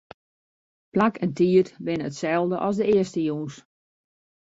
Plak 0.97 1.19
en 1.27 1.35
tiid 1.41 1.71
binne 1.89 2.09
itselde 2.11 2.57
as 2.67 2.75
de 2.79 2.85
earste 2.93 3.21
jûns. 3.27 3.55